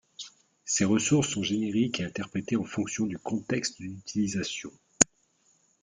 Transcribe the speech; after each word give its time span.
Ces 0.65 0.83
ressources 0.83 1.29
sont 1.29 1.43
génériques 1.43 1.99
et 1.99 2.03
interprétée 2.05 2.55
en 2.55 2.63
fonction 2.63 3.05
du 3.05 3.19
contexte 3.19 3.77
d'utilisation. 3.79 4.71